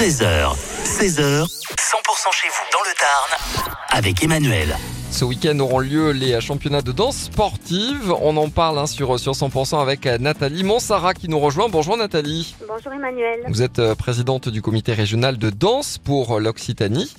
13h, 0.00 0.56
16h, 0.82 1.42
100% 1.42 1.46
chez 2.32 2.48
vous 2.48 2.64
dans 2.72 2.80
le 2.88 2.94
Tarn 2.98 3.70
avec 3.90 4.24
Emmanuel. 4.24 4.74
Ce 5.10 5.26
week-end 5.26 5.58
auront 5.58 5.80
lieu 5.80 6.12
les 6.12 6.40
championnats 6.40 6.80
de 6.80 6.90
danse 6.90 7.24
sportive. 7.24 8.10
On 8.22 8.38
en 8.38 8.48
parle 8.48 8.78
hein, 8.78 8.86
sur, 8.86 9.20
sur 9.20 9.32
100% 9.32 9.78
avec 9.82 10.06
Nathalie 10.06 10.64
Monsara 10.64 11.12
qui 11.12 11.28
nous 11.28 11.38
rejoint. 11.38 11.68
Bonjour 11.68 11.98
Nathalie. 11.98 12.54
Bonjour 12.66 12.94
Emmanuel. 12.94 13.40
Vous 13.48 13.60
êtes 13.60 13.78
euh, 13.78 13.94
présidente 13.94 14.48
du 14.48 14.62
comité 14.62 14.94
régional 14.94 15.36
de 15.36 15.50
danse 15.50 15.98
pour 15.98 16.40
l'Occitanie. 16.40 17.12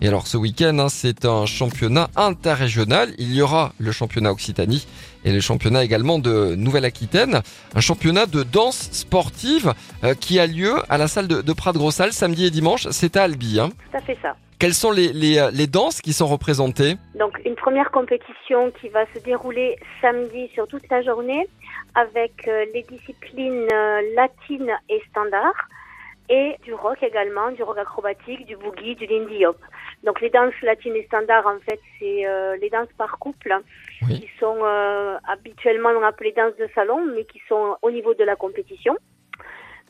Et 0.00 0.08
alors 0.08 0.26
ce 0.26 0.36
week-end, 0.36 0.78
hein, 0.78 0.88
c'est 0.88 1.24
un 1.24 1.44
championnat 1.44 2.08
interrégional. 2.14 3.10
Il 3.18 3.34
y 3.34 3.42
aura 3.42 3.72
le 3.78 3.90
championnat 3.90 4.30
Occitanie 4.30 4.86
et 5.24 5.32
le 5.32 5.40
championnat 5.40 5.82
également 5.84 6.18
de 6.18 6.54
Nouvelle-Aquitaine. 6.54 7.42
Un 7.74 7.80
championnat 7.80 8.26
de 8.26 8.44
danse 8.44 8.90
sportive 8.92 9.74
euh, 10.04 10.14
qui 10.14 10.38
a 10.38 10.46
lieu 10.46 10.74
à 10.88 10.98
la 10.98 11.08
salle 11.08 11.26
de, 11.26 11.42
de 11.42 11.52
Prat-Grossal 11.52 12.12
samedi 12.12 12.46
et 12.46 12.50
dimanche. 12.50 12.86
C'est 12.90 13.16
à 13.16 13.24
Albi. 13.24 13.58
Hein. 13.58 13.70
Tout 13.90 13.96
à 13.96 14.00
fait 14.00 14.18
ça. 14.22 14.36
Quelles 14.60 14.74
sont 14.74 14.90
les, 14.90 15.12
les, 15.12 15.38
euh, 15.38 15.50
les 15.52 15.66
danses 15.66 16.00
qui 16.00 16.12
sont 16.12 16.26
représentées? 16.26 16.96
Donc 17.18 17.40
une 17.44 17.54
première 17.54 17.90
compétition 17.90 18.72
qui 18.80 18.88
va 18.88 19.04
se 19.14 19.20
dérouler 19.20 19.76
samedi 20.00 20.48
sur 20.54 20.66
toute 20.66 20.88
la 20.90 21.02
journée 21.02 21.48
avec 21.94 22.32
euh, 22.46 22.64
les 22.74 22.82
disciplines 22.82 23.66
euh, 23.72 24.00
latines 24.16 24.72
et 24.88 25.00
standards 25.10 25.68
et 26.28 26.56
du 26.62 26.74
rock 26.74 27.02
également, 27.02 27.50
du 27.50 27.62
rock 27.62 27.78
acrobatique, 27.78 28.46
du 28.46 28.56
boogie, 28.56 28.94
du 28.94 29.06
lindy 29.06 29.46
hop. 29.46 29.58
Donc 30.04 30.20
les 30.20 30.30
danses 30.30 30.54
latines 30.62 30.94
et 30.94 31.04
standards 31.06 31.46
en 31.46 31.58
fait 31.60 31.80
c'est 31.98 32.26
euh, 32.26 32.56
les 32.56 32.70
danses 32.70 32.92
par 32.96 33.18
couple 33.18 33.54
Oui. 34.02 34.20
qui 34.20 34.30
sont 34.38 34.58
euh, 34.62 35.16
habituellement 35.26 35.90
on 35.90 36.22
les 36.22 36.32
danses 36.32 36.56
de 36.58 36.68
salon 36.74 37.04
mais 37.14 37.24
qui 37.24 37.40
sont 37.48 37.76
au 37.82 37.90
niveau 37.90 38.14
de 38.14 38.24
la 38.24 38.36
compétition. 38.36 38.96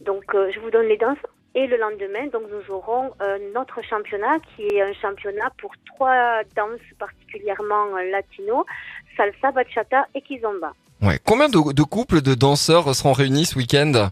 Donc 0.01 0.25
euh, 0.35 0.51
je 0.55 0.61
vous 0.61 0.71
donne 0.71 0.87
les 0.87 0.97
danses. 0.97 1.19
Et 1.55 1.67
le 1.67 1.79
lendemain, 1.79 2.27
donc 2.27 2.43
nous 2.53 2.73
aurons 2.73 3.11
notre 3.55 3.83
championnat 3.83 4.37
qui 4.55 4.67
est 4.67 4.83
un 4.83 4.93
championnat 4.93 5.51
pour 5.59 5.73
trois 5.87 6.43
danses 6.55 6.79
particulièrement 6.99 7.97
latino, 8.13 8.67
salsa, 9.17 9.51
bachata 9.51 10.07
et 10.15 10.21
kizomba. 10.21 10.75
Ouais. 11.03 11.19
Combien 11.25 11.49
de, 11.49 11.73
de 11.73 11.83
couples 11.83 12.21
de 12.21 12.35
danseurs 12.35 12.95
seront 12.95 13.15
réunis 13.15 13.47
ce 13.47 13.57
week-end? 13.57 14.11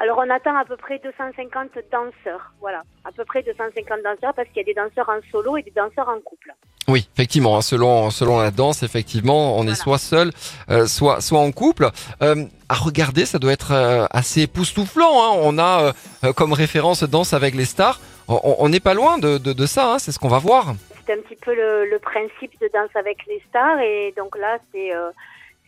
Alors 0.00 0.18
on 0.18 0.30
attend 0.30 0.56
à 0.56 0.64
peu 0.64 0.76
près 0.76 1.00
250 1.00 1.70
danseurs, 1.90 2.52
voilà, 2.60 2.82
à 3.04 3.10
peu 3.10 3.24
près 3.24 3.42
250 3.42 3.98
danseurs 4.04 4.32
parce 4.34 4.46
qu'il 4.48 4.58
y 4.58 4.60
a 4.60 4.64
des 4.64 4.74
danseurs 4.74 5.08
en 5.08 5.18
solo 5.32 5.56
et 5.56 5.62
des 5.62 5.72
danseurs 5.72 6.08
en 6.08 6.20
couple. 6.20 6.54
Oui, 6.86 7.08
effectivement, 7.14 7.56
hein, 7.56 7.62
selon 7.62 8.10
selon 8.10 8.38
la 8.38 8.52
danse, 8.52 8.84
effectivement, 8.84 9.58
on 9.58 9.66
est 9.66 9.74
soit 9.74 9.98
seul, 9.98 10.30
euh, 10.70 10.86
soit 10.86 11.20
soit 11.20 11.40
en 11.40 11.50
couple. 11.50 11.88
Euh, 12.22 12.44
à 12.68 12.74
regarder, 12.74 13.26
ça 13.26 13.38
doit 13.38 13.52
être 13.52 13.72
euh, 13.72 14.06
assez 14.10 14.42
époustouflant. 14.42 15.22
Hein. 15.22 15.38
On 15.42 15.58
a 15.58 15.82
euh, 15.82 15.92
euh, 16.24 16.32
comme 16.32 16.52
référence 16.52 17.02
Danse 17.02 17.32
avec 17.32 17.54
les 17.54 17.64
stars. 17.64 18.00
On 18.28 18.68
n'est 18.68 18.80
pas 18.80 18.92
loin 18.94 19.18
de, 19.18 19.38
de, 19.38 19.52
de 19.54 19.66
ça. 19.66 19.94
Hein. 19.94 19.98
C'est 19.98 20.12
ce 20.12 20.18
qu'on 20.18 20.28
va 20.28 20.38
voir. 20.38 20.74
C'est 21.06 21.14
un 21.14 21.22
petit 21.22 21.36
peu 21.36 21.54
le, 21.54 21.86
le 21.88 21.98
principe 21.98 22.52
de 22.60 22.68
danse 22.72 22.90
avec 22.94 23.24
les 23.26 23.42
stars 23.48 23.80
et 23.80 24.12
donc 24.14 24.36
là 24.36 24.58
c'est 24.70 24.94
euh, 24.94 25.10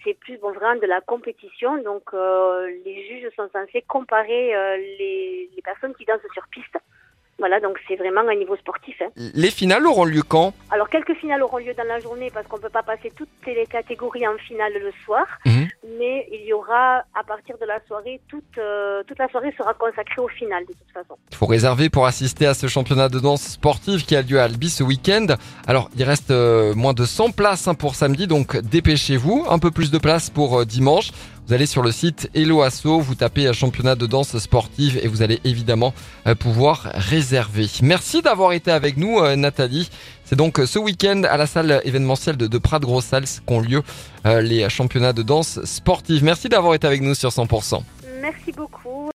c'est 0.04 0.14
plus 0.14 0.38
bon 0.38 0.52
vraiment 0.52 0.80
de 0.80 0.86
la 0.86 1.00
compétition 1.00 1.76
donc 1.82 2.02
euh, 2.14 2.66
les 2.84 3.06
juges 3.08 3.28
sont 3.36 3.48
censés 3.52 3.82
comparer 3.86 4.54
euh, 4.54 4.76
les, 4.98 5.50
les 5.54 5.62
personnes 5.62 5.94
qui 5.94 6.04
dansent 6.04 6.20
sur 6.34 6.46
piste. 6.50 6.76
Voilà 7.38 7.58
donc 7.58 7.78
c'est 7.88 7.96
vraiment 7.96 8.20
un 8.20 8.34
niveau 8.34 8.54
sportif. 8.56 9.00
Hein. 9.00 9.08
Les 9.34 9.50
finales 9.50 9.86
auront 9.86 10.04
lieu 10.04 10.20
quand? 10.22 10.52
Alors 10.70 10.90
quelques 10.90 11.14
finales 11.14 11.42
auront 11.42 11.56
lieu 11.56 11.72
dans 11.72 11.84
la 11.88 11.98
journée 11.98 12.30
parce 12.30 12.46
qu'on 12.46 12.58
peut 12.58 12.68
pas 12.68 12.82
passer 12.82 13.10
toutes 13.16 13.30
les 13.46 13.64
catégories 13.64 14.28
en 14.28 14.36
finale 14.36 14.74
le 14.74 14.92
soir, 15.06 15.26
Mhm. 15.46 15.68
Mais 15.98 16.26
il 16.30 16.46
y 16.46 16.52
aura 16.52 16.98
à 17.14 17.24
partir 17.26 17.56
de 17.58 17.66
la 17.66 17.80
soirée 17.86 18.20
toute 18.28 18.58
euh, 18.58 19.02
toute 19.06 19.18
la 19.18 19.28
soirée 19.28 19.52
sera 19.56 19.72
consacrée 19.74 20.20
aux 20.20 20.28
finales 20.28 20.64
de 20.68 20.72
toute 20.72 20.92
façon. 20.92 21.16
Il 21.30 21.36
faut 21.36 21.46
réserver 21.46 21.88
pour 21.88 22.06
assister 22.06 22.46
à 22.46 22.54
ce 22.54 22.66
championnat 22.66 23.08
de 23.08 23.18
danse 23.18 23.42
sportive 23.42 24.04
qui 24.04 24.14
a 24.14 24.22
lieu 24.22 24.38
à 24.40 24.44
Albi 24.44 24.68
ce 24.68 24.82
week-end. 24.82 25.26
Alors, 25.66 25.90
il 25.96 26.04
reste 26.04 26.30
euh, 26.30 26.74
moins 26.74 26.92
de 26.92 27.04
100 27.04 27.30
places 27.30 27.68
hein, 27.68 27.74
pour 27.74 27.94
samedi, 27.94 28.26
donc 28.26 28.56
dépêchez-vous. 28.58 29.46
Un 29.48 29.58
peu 29.58 29.70
plus 29.70 29.90
de 29.90 29.98
place 29.98 30.28
pour 30.28 30.60
euh, 30.60 30.64
dimanche. 30.64 31.12
Vous 31.46 31.54
allez 31.54 31.66
sur 31.66 31.82
le 31.82 31.90
site 31.90 32.30
Hello 32.34 32.62
Asso, 32.62 33.00
vous 33.00 33.14
tapez 33.16 33.46
euh, 33.46 33.52
championnat 33.52 33.96
de 33.96 34.06
danse 34.06 34.38
sportive 34.38 35.00
et 35.02 35.08
vous 35.08 35.22
allez 35.22 35.40
évidemment 35.44 35.92
euh, 36.26 36.34
pouvoir 36.36 36.90
réserver. 36.94 37.66
Merci 37.82 38.22
d'avoir 38.22 38.52
été 38.52 38.70
avec 38.70 38.96
nous, 38.96 39.18
euh, 39.18 39.34
Nathalie. 39.34 39.90
C'est 40.24 40.36
donc 40.36 40.60
ce 40.64 40.78
week-end 40.78 41.22
à 41.28 41.36
la 41.36 41.46
salle 41.46 41.80
événementielle 41.84 42.36
de, 42.36 42.46
de 42.46 42.58
Prat-Grossals 42.58 43.40
qu'ont 43.46 43.58
lieu 43.58 43.82
les 44.24 44.70
championnats 44.70 45.12
de 45.12 45.22
danse 45.22 45.64
sportive. 45.64 46.22
Merci 46.22 46.48
d'avoir 46.48 46.74
été 46.74 46.86
avec 46.86 47.00
nous 47.00 47.16
sur 47.16 47.30
100%. 47.30 47.82
Merci 48.22 48.52
beaucoup. 48.52 48.69